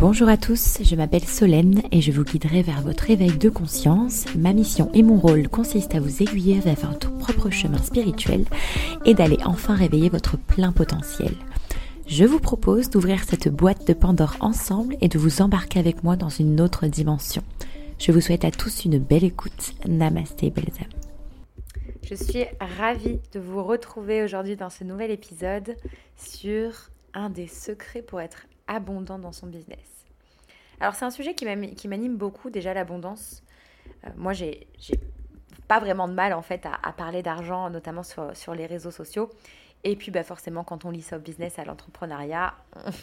[0.00, 4.24] Bonjour à tous, je m'appelle Solène et je vous guiderai vers votre éveil de conscience.
[4.36, 8.44] Ma mission et mon rôle consistent à vous aiguiller vers votre propre chemin spirituel
[9.04, 11.34] et d'aller enfin réveiller votre plein potentiel.
[12.08, 16.16] Je vous propose d'ouvrir cette boîte de Pandore ensemble et de vous embarquer avec moi
[16.16, 17.44] dans une autre dimension.
[18.00, 19.74] Je vous souhaite à tous une belle écoute.
[19.86, 21.09] Namasté, belles âmes.
[22.10, 25.76] Je suis ravie de vous retrouver aujourd'hui dans ce nouvel épisode
[26.16, 30.08] sur un des secrets pour être abondant dans son business.
[30.80, 31.44] Alors c'est un sujet qui
[31.86, 33.44] m'anime beaucoup déjà l'abondance.
[34.04, 34.66] Euh, moi j'ai
[35.68, 39.30] pas vraiment de mal en fait à, parler d'argent, notamment sur, les réseaux sociaux.
[39.84, 42.54] Et puis bah forcément, quand on lit ça au business, à l'entrepreneuriat,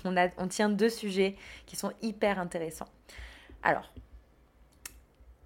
[0.03, 2.89] on, on tient deux sujets qui sont hyper intéressants.
[3.63, 3.89] Alors,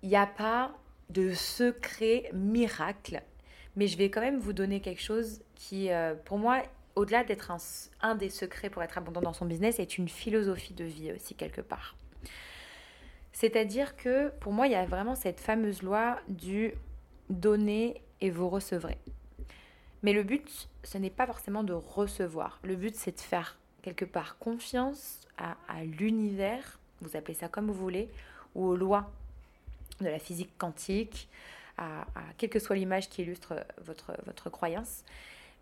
[0.01, 0.71] il n'y a pas
[1.11, 3.21] de secret miracle,
[3.75, 6.61] mais je vais quand même vous donner quelque chose qui, euh, pour moi,
[6.95, 7.57] au-delà d'être un,
[8.01, 11.35] un, des secrets pour être abondant dans son business, est une philosophie de vie aussi
[11.35, 11.95] quelque part.
[13.33, 16.73] C'est-à-dire que pour moi, il y a vraiment cette fameuse loi du
[17.29, 18.97] donner et vous recevrez.
[20.03, 22.59] Mais le but, ce n'est pas forcément de recevoir.
[22.63, 27.73] Le but, c'est de faire quelque part confiance à, l'univers, vous appelez ça comme vous
[27.73, 28.09] voulez,
[28.53, 29.11] ou aux lois
[30.01, 31.27] de la physique quantique,
[32.37, 35.03] quelle que soit l'image qui illustre votre, votre croyance.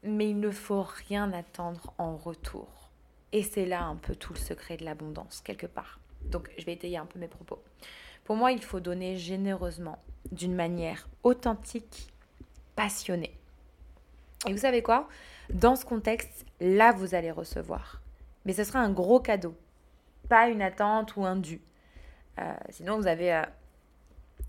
[0.03, 2.67] Mais il ne faut rien attendre en retour.
[3.31, 5.99] Et c'est là un peu tout le secret de l'abondance, quelque part.
[6.25, 7.61] Donc, je vais étayer un peu mes propos.
[8.23, 9.99] Pour moi, il faut donner généreusement,
[10.31, 12.13] d'une manière authentique,
[12.75, 13.35] passionnée.
[14.47, 15.07] Et vous savez quoi?
[15.49, 18.01] Dans ce contexte, là, vous allez recevoir.
[18.45, 19.55] Mais ce sera un gros cadeau,
[20.29, 21.61] pas une attente ou un dû.
[22.39, 23.43] Euh, sinon, vous avez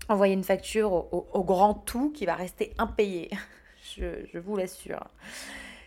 [0.09, 3.29] envoyé une facture au, grand tout qui va rester impayé.
[3.95, 5.07] je, je vous l'assure.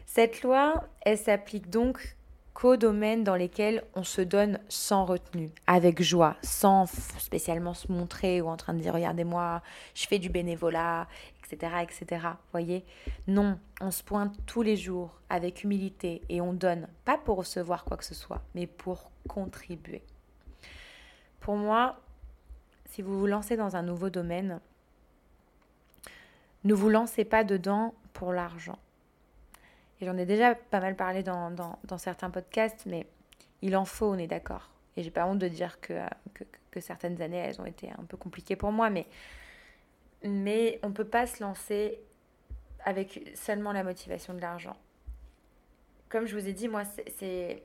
[0.07, 2.17] Cette loi, elle s'applique donc
[2.55, 6.87] qu'aux domaines dans lesquels on se donne sans retenue, avec joie, sans
[7.19, 9.61] spécialement se montrer ou en train de dire regardez-moi,
[9.95, 11.09] je fais du bénévolat,
[11.43, 12.27] etc., etc.
[12.53, 12.85] Voyez?
[13.27, 17.85] Non, on se pointe tous les jours avec humilité et on donne, pas pour recevoir
[17.85, 20.03] quoi que ce soit, mais pour contribuer.
[21.41, 21.99] Pour moi,
[22.87, 24.61] si vous vous lancez dans un nouveau domaine,
[26.65, 28.79] ne vous lancez pas dedans pour l'argent.
[30.01, 33.07] Et j'en ai déjà pas mal parlé dans, certains podcasts, mais
[33.63, 34.71] il en faut, on est d'accord.
[34.97, 35.95] Et j'ai pas honte de dire que,
[36.71, 39.07] que, certaines années, elles ont été un peu compliquées pour moi, mais
[40.27, 42.01] mais on ne peut pas se lancer
[42.85, 44.77] avec seulement la motivation de l'argent.
[46.09, 46.83] Comme je vous ai dit, moi,
[47.19, 47.63] c'est,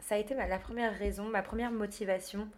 [0.00, 2.48] ça a été la première raison, ma première motivation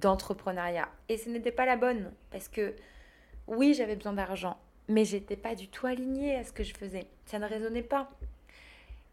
[0.00, 0.88] d'entrepreneuriat.
[1.08, 2.74] Et ce n'était pas la bonne, parce que
[3.46, 4.58] oui, j'avais besoin d'argent,
[4.88, 7.06] mais j'étais pas du tout alignée à ce que je faisais.
[7.26, 8.10] Ça ne résonnait pas.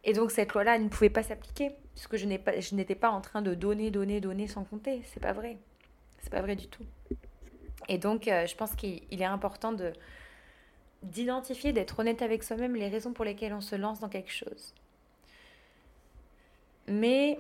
[0.03, 3.53] Et donc cette loi-là ne pouvait pas s'appliquer, puisque je, n'étais pas en train de
[3.53, 5.01] donner, donner, donner sans compter.
[5.05, 5.57] C'est pas vrai.
[6.19, 6.83] C'est pas vrai du tout.
[7.89, 9.93] Et donc, euh, je pense qu'il est important de
[11.03, 14.73] d'identifier, d'être honnête avec soi-même les raisons pour lesquelles on se lance dans quelque chose.
[16.87, 17.39] Mais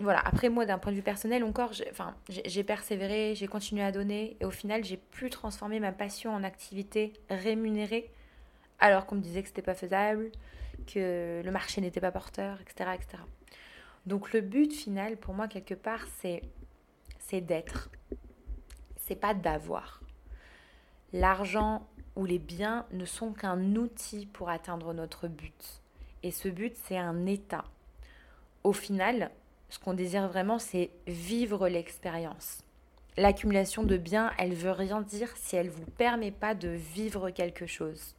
[0.00, 1.72] voilà, après moi, d'un point de vue personnel, encore,
[2.28, 6.42] j'ai persévéré, j'ai continué à donner, et au final, j'ai pu transformer ma passion en
[6.42, 8.10] activité rémunérée,
[8.80, 10.30] alors qu'on me disait que c'était pas faisable,
[10.92, 13.22] que le marché n'était pas porteur, etc., etc.
[14.06, 16.42] Donc le but final, pour moi, quelque part, c'est
[17.32, 17.88] d'être
[19.06, 20.00] c'est pas d'avoir.
[21.12, 25.82] L'argent ou les biens ne sont qu'un outil pour atteindre notre but.
[26.22, 27.64] Et ce but, c'est un état.
[28.62, 29.30] Au final,
[29.74, 32.62] ce qu'on désire vraiment, c'est vivre l'expérience.
[33.16, 37.30] L'accumulation de biens, elle veut rien dire si elle ne vous permet pas de vivre
[37.30, 38.14] quelque chose.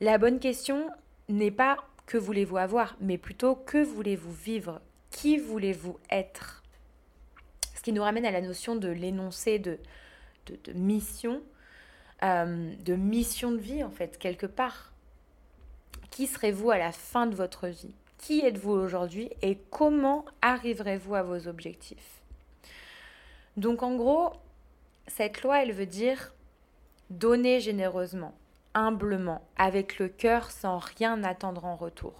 [0.00, 0.90] La bonne question
[1.28, 4.80] n'est pas que voulez-vous avoir, mais plutôt que voulez-vous vivre?
[5.12, 6.64] Qui voulez-vous être?
[7.84, 9.78] Qui nous ramène à la notion de l'énoncé de,
[10.46, 11.42] de, mission,
[12.24, 14.92] euh, de mission de vie en fait, quelque part.
[16.10, 17.94] Qui serez-vous à la fin de votre vie?
[18.26, 22.22] Qui êtes-vous aujourd'hui et comment arriverez-vous à vos objectifs?
[23.58, 24.32] Donc en gros,
[25.06, 26.32] cette loi, elle veut dire
[27.10, 28.32] donner généreusement,
[28.72, 32.14] humblement, avec le cœur sans rien attendre en retour.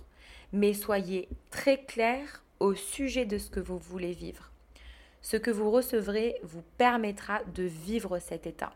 [0.52, 4.50] Mais soyez très clair au sujet de ce que vous voulez vivre.
[5.22, 8.74] Ce que vous recevrez vous permettra de vivre cet état.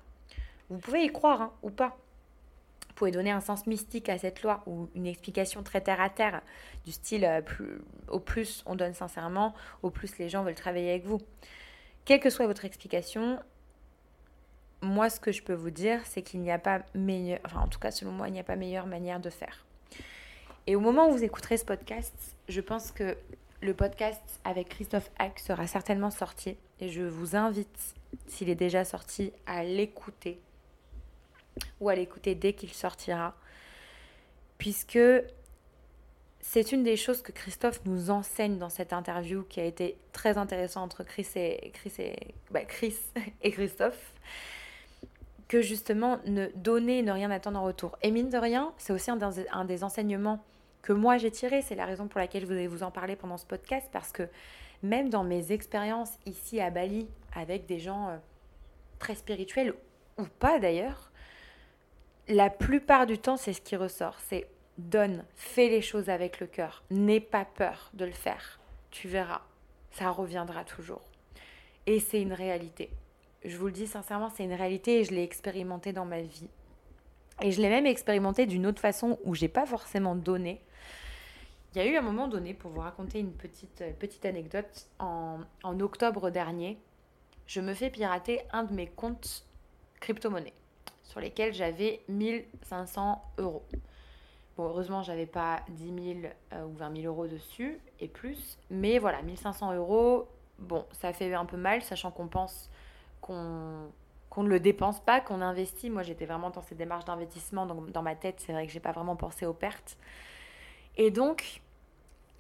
[0.71, 1.99] Vous pouvez y croire hein, ou pas.
[2.99, 6.43] Pouvez donner un sens mystique à cette loi ou une explication très terre à terre
[6.85, 7.41] du style euh,
[8.09, 9.55] au plus on donne sincèrement,
[9.85, 11.21] au plus les gens veulent travailler avec vous.
[12.05, 13.39] Quelle que soit votre explication,
[14.83, 17.69] moi, ce que je peux vous dire, c'est qu'il n'y a pas meilleur, enfin en
[17.69, 19.65] tout cas selon moi, il n'y a pas meilleure manière de faire.
[20.67, 23.17] Et au moment où vous écouterez ce podcast, je pense que
[23.61, 27.95] le podcast avec Christophe Hack sera certainement sorti et je vous invite,
[28.27, 30.41] s'il est déjà sorti, à l'écouter
[31.81, 33.35] ou à l'écouter dès qu'il sortira,
[34.59, 34.99] puisque
[36.41, 40.39] c'est une des choses que Christophe nous enseigne dans cette interview qui a été très
[40.39, 42.17] intéressante entre Chris et, Chris et,
[42.51, 42.97] bah, Chris
[43.43, 44.15] et Christophe
[45.49, 47.99] que justement ne donner, ne rien attendre en retour.
[48.03, 49.19] Et mine de rien, c'est aussi un,
[49.53, 50.45] un des, enseignements
[50.83, 51.63] que moi j'ai tiré.
[51.63, 54.29] C'est la raison pour laquelle je voulais vous en parler pendant ce podcast parce que
[54.83, 58.17] même dans mes expériences ici à Bali avec des gens euh,
[58.99, 59.75] très spirituels
[60.19, 61.08] ou pas d'ailleurs,
[62.29, 64.17] la plupart du temps c'est ce qui ressort.
[64.29, 64.47] C'est
[64.77, 66.85] donne, fais les choses avec le cœur.
[66.91, 68.61] N'aie pas peur de le faire.
[68.91, 69.43] Tu verras,
[69.91, 71.03] ça reviendra toujours.
[71.87, 72.91] Et c'est une réalité
[73.45, 76.49] je vous le dis sincèrement, c'est une réalité et je l'ai expérimenté dans ma vie.
[77.41, 80.61] Et je l'ai même expérimenté d'une autre façon où j'ai pas forcément donné.
[81.75, 84.89] Il y a eu un moment donné, pour vous raconter une petite, euh, petite anecdote,
[84.99, 85.41] en,
[85.81, 86.79] octobre dernier,
[87.47, 89.45] je me fais pirater un de mes comptes
[90.01, 90.55] crypto-monnaies
[91.09, 93.65] sur lesquels j'avais 1500 euros.
[94.57, 98.99] Bon, heureusement, j'avais pas 10 000 euh, ou 20 000 euros dessus et plus, mais
[98.99, 100.29] voilà, 1500 euros,
[100.59, 102.71] bon, ça fait un peu mal, sachant qu'on pense
[103.21, 103.89] qu'on
[104.37, 105.91] ne le dépense pas, qu'on investit.
[105.91, 108.81] Moi, j'étais vraiment dans ces démarches d'investissement, donc dans ma tête, c'est vrai que j'ai
[108.81, 109.97] pas vraiment pensé aux pertes.
[110.97, 111.63] Et donc,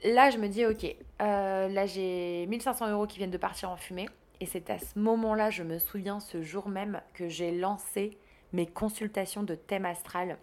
[0.04, 0.84] là, je me dis, ok,
[1.22, 4.08] euh, là, j'ai 1500 euros qui viennent de partir en fumée.
[4.40, 8.18] Et c'est à ce moment-là, je me souviens, ce jour même, que j'ai lancé
[8.52, 10.38] mes consultations de thème astral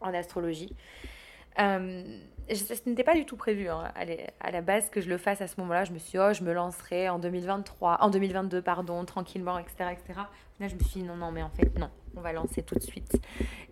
[0.00, 0.74] en astrologie.
[1.58, 2.18] Euh,
[2.54, 3.92] ce n'était pas du tout prévu hein,
[4.40, 5.84] à la base que je le fasse à ce moment-là.
[5.84, 9.90] Je me suis dit, oh, je me lancerai en 2023, en 2022, pardon, tranquillement, etc.,
[9.92, 10.20] etc.
[10.60, 12.76] Là, je me suis dit, non, non, mais en fait, non, on va lancer tout
[12.76, 13.20] de suite.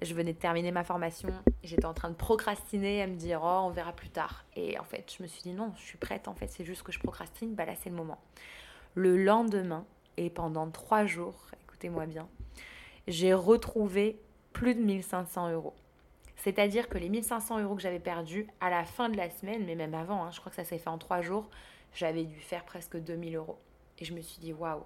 [0.03, 1.31] Je venais de terminer ma formation,
[1.63, 4.45] j'étais en train de procrastiner, à me dire, oh, on verra plus tard.
[4.57, 6.83] Et en fait, je me suis dit, non, je suis prête, en fait, c'est juste
[6.83, 8.19] que je procrastine, bah là, c'est le moment.
[8.95, 9.85] Le lendemain,
[10.17, 12.29] et pendant trois jours, écoutez-moi bien,
[13.07, 14.19] j'ai retrouvé
[14.53, 15.75] plus de 1500 euros.
[16.37, 19.75] C'est-à-dire que les 1500 euros que j'avais perdus à la fin de la semaine, mais
[19.75, 21.49] même avant, hein, je crois que ça s'est fait en trois jours,
[21.95, 23.59] j'avais dû faire presque 2000 euros.
[23.99, 24.83] Et je me suis dit, waouh.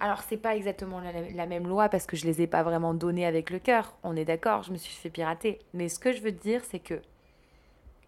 [0.00, 3.26] Alors, c'est pas exactement la, même loi parce que je les ai pas vraiment donnés
[3.26, 3.96] avec le cœur.
[4.04, 5.58] On est d'accord, je me suis fait pirater.
[5.74, 7.00] Mais ce que je veux dire, c'est que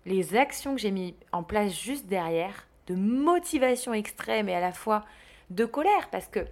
[0.06, 4.72] les actions que j'ai mis en place juste derrière, de motivation extrême et à la
[4.72, 5.04] fois
[5.50, 6.46] de colère, parce que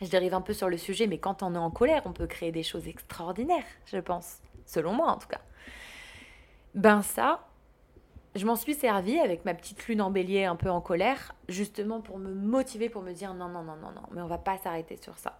[0.00, 2.26] je dérive un peu sur le sujet, mais quand on est en colère, on peut
[2.26, 5.40] créer des choses extraordinaires, je pense selon moi en tout cas.
[6.74, 7.46] Ben ça,
[8.36, 12.00] je m'en suis servi avec ma petite lune en bélier un peu en colère, justement
[12.00, 14.56] pour me motiver, pour me dire non, non, non, non, non, mais on va pas
[14.58, 15.38] s'arrêter sur ça.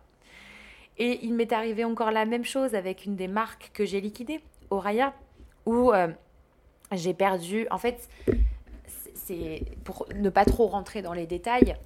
[0.99, 4.41] Et il m'est arrivé encore la même chose avec une des marques que j'ai liquidées,
[4.71, 5.15] Oraya,
[5.67, 6.09] où euh,
[6.93, 8.09] j'ai perdu, en fait,
[9.15, 11.77] c'est pour ne pas trop rentrer dans les détails,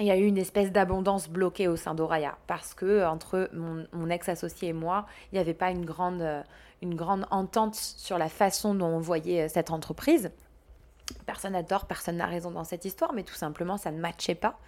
[0.00, 4.10] il y a eu une espèce d'abondance bloquée au sein d'Oraya parce que entre mon,
[4.10, 6.44] ex-associé et moi, il n'y avait pas une grande,
[6.80, 10.30] une grande entente sur la façon dont on voyait cette entreprise.
[11.26, 14.34] Personne n'a tort, personne n'a raison dans cette histoire, mais tout simplement, ça ne matchait
[14.34, 14.58] pas.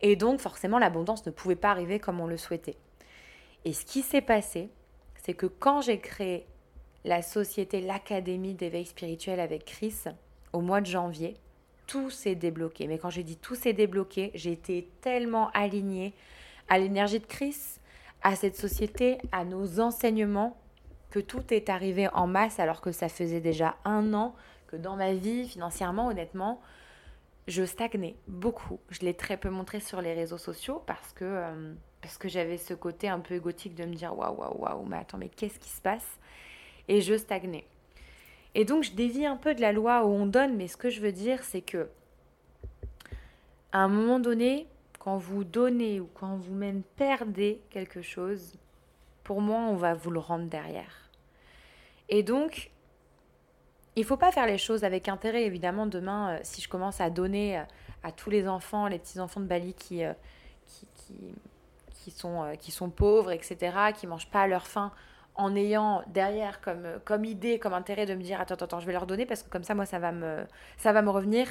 [0.00, 2.76] Et donc, forcément, l'abondance ne pouvait pas arriver comme on le souhaitait.
[3.64, 4.70] Et ce qui s'est passé,
[5.16, 6.46] c'est que quand j'ai créé
[7.04, 9.94] la société, l'Académie d'éveil spirituel avec Chris,
[10.52, 11.36] au mois de janvier,
[11.88, 12.86] tout s'est débloqué.
[12.86, 16.14] Mais quand j'ai dit tout s'est débloqué, j'ai été tellement alignée
[16.68, 17.56] à l'énergie de Chris,
[18.22, 20.56] à cette société, à nos enseignements,
[21.10, 24.34] que tout est arrivé en masse alors que ça faisait déjà un an
[24.68, 26.60] que dans ma vie, financièrement, honnêtement,
[27.46, 28.78] je stagnais beaucoup.
[28.90, 32.58] Je l'ai très peu montré sur les réseaux sociaux parce que, euh, parce que j'avais
[32.58, 35.58] ce côté un peu égotique de me dire waouh, waouh, waouh, mais attends, mais qu'est-ce
[35.58, 36.18] qui se passe?
[36.86, 37.66] Et je stagnais.
[38.58, 40.90] Et donc, je dévie un peu de la loi où on donne, mais ce que
[40.90, 41.88] je veux dire, c'est que
[43.70, 44.66] à un moment donné,
[44.98, 48.54] quand vous donnez ou quand vous même perdez quelque chose,
[49.22, 51.08] pour moi, on va vous le rendre derrière.
[52.08, 52.72] Et donc,
[53.94, 55.44] il faut pas faire les choses avec intérêt.
[55.44, 57.62] Évidemment, demain, euh, si je commence à donner euh,
[58.02, 60.14] à tous les enfants, les petits-enfants de Bali qui, euh,
[60.66, 61.14] qui,
[61.94, 64.90] qui, sont, qui sont pauvres, etc., qui mangent pas à leur faim,
[65.38, 68.92] en ayant derrière comme, comme idée, comme intérêt de me dire attends, attends, je vais
[68.92, 70.44] leur donner parce que comme ça, moi, ça va me,
[70.76, 71.46] ça va me revenir.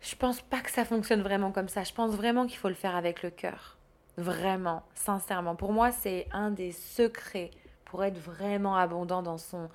[0.00, 1.84] Je pense pas que ça fonctionne vraiment comme ça.
[1.84, 3.78] Je pense vraiment qu'il faut le faire avec le cœur.
[4.16, 5.54] Vraiment, sincèrement.
[5.54, 7.52] Pour moi, c'est un des secrets
[7.84, 9.68] pour être vraiment abondant dans son,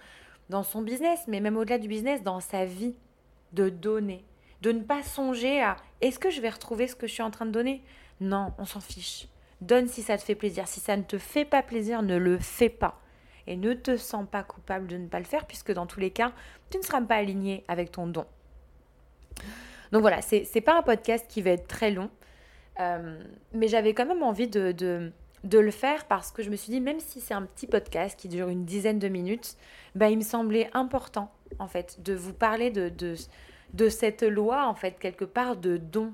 [0.50, 2.96] dans son business, mais même au-delà du business, dans sa vie,
[3.54, 4.26] de donner.
[4.62, 7.32] De ne pas songer à est-ce que je vais retrouver ce que je suis en
[7.32, 7.82] train de donner?
[8.20, 9.28] Non, on s'en fiche.
[9.62, 10.68] Donne si ça te fait plaisir.
[10.68, 13.00] Si ça ne te fait pas plaisir, ne le fais pas.
[13.48, 16.12] Et ne te sens pas coupable de ne pas le faire, puisque dans tous les
[16.12, 16.32] cas,
[16.72, 18.26] tu ne seras pas aligné avec ton don.
[19.92, 22.10] Donc voilà, c'est n'est pas un podcast qui va être très long,
[22.80, 23.18] euh,
[23.54, 25.12] mais j'avais quand même envie de,
[25.44, 28.28] le faire parce que je me suis dit, même si c'est un petit podcast qui
[28.28, 29.56] dure une dizaine de minutes,
[29.94, 33.16] bah, il me semblait important, en fait, de vous parler de,
[33.90, 36.14] cette loi, en fait, quelque part, de don.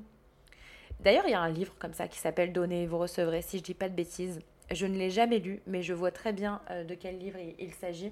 [1.00, 3.58] D'ailleurs, il y a un livre comme ça qui s'appelle Donner et vous recevrez, si
[3.58, 4.40] je dis pas de bêtises.
[4.72, 7.74] Je ne l'ai jamais lu, mais je vois très bien euh, de quel livre il
[7.74, 8.12] s'agit.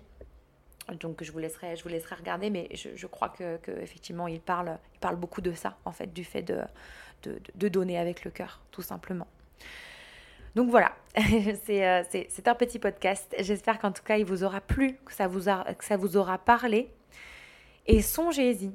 [1.00, 4.78] Donc je vous laisserai, je vous laisserai regarder, mais je, crois que, effectivement il parle,
[4.94, 6.62] il parle beaucoup de ça, en fait, du fait de,
[7.56, 9.28] de, donner avec le cœur, tout simplement.
[10.56, 13.36] Donc voilà, euh, c'est un petit podcast.
[13.40, 16.18] J'espère qu'en tout cas il vous aura plu, que ça vous, a, que ça vous
[16.18, 16.90] aura parlé.
[17.86, 18.72] Et songez-y,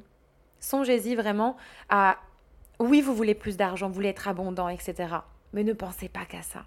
[0.60, 1.56] songez-y vraiment
[1.88, 2.18] à,
[2.78, 5.16] oui, vous voulez plus d'argent, vous voulez être abondant, etc.
[5.52, 6.64] Mais ne pensez pas qu'à ça.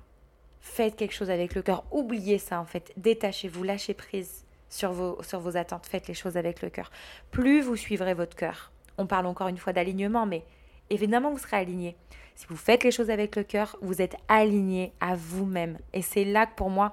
[0.61, 1.83] Faites quelque chose avec le cœur.
[1.91, 2.91] Oubliez ça en fait.
[2.97, 6.91] Détachez-vous, lâchez prise sur vos, sur vos attentes, faites les choses avec le cœur.
[7.31, 10.43] Plus vous suivrez votre cœur, on parle encore une fois d'alignement, mais
[10.89, 11.95] évidemment vous serez aligné.
[12.35, 15.79] Si vous faites les choses avec le cœur, vous êtes aligné à vous-même.
[15.93, 16.91] Et c'est là que pour moi,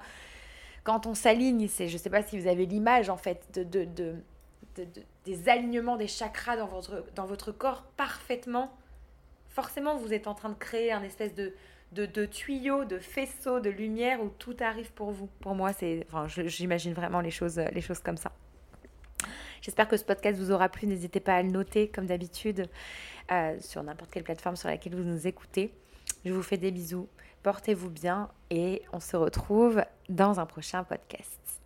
[0.84, 3.64] quand on s'aligne, c'est, je ne sais pas si vous avez l'image en fait de,
[3.64, 3.84] de,
[4.76, 4.86] de,
[5.24, 8.72] des alignements des chakras dans votre, dans votre corps parfaitement.
[9.48, 11.34] Forcément, vous êtes en train de créer un espèce
[11.94, 15.28] de, tuyaux, de faisceaux de lumière où tout arrive pour vous.
[15.40, 16.06] Pour moi, c'est,
[16.46, 18.32] j'imagine vraiment les choses, les choses comme ça.
[19.62, 20.86] J'espère que ce podcast vous aura plu.
[20.86, 22.68] N'hésitez pas à le noter comme d'habitude
[23.32, 25.72] euh, sur n'importe quelle plateforme sur laquelle vous nous écoutez.
[26.24, 27.08] Je vous fais des bisous.
[27.42, 31.63] Portez-vous bien et on se retrouve dans un prochain podcast.